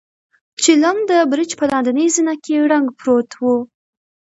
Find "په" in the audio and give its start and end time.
1.59-1.65